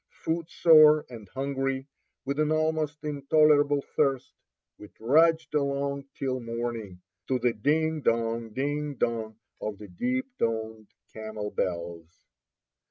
Footsore 0.23 1.05
and 1.11 1.29
hungry, 1.29 1.85
with 2.25 2.39
an 2.39 2.51
almost 2.51 3.03
intolerable 3.03 3.83
thirst, 3.95 4.33
we 4.79 4.87
trudged 4.87 5.53
along 5.53 6.05
till 6.15 6.39
morning, 6.39 7.03
to 7.27 7.37
the 7.37 7.53
ding 7.53 8.01
dong, 8.01 8.49
ding 8.51 8.95
dong 8.95 9.35
of 9.61 9.77
the 9.77 9.89
deep 9.89 10.25
toned 10.39 10.87
camel 11.13 11.51
bells. 11.51 12.09